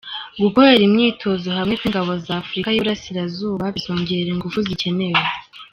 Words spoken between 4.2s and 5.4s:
ingufu zikenewe